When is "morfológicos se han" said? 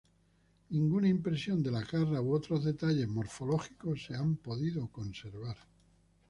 3.07-4.35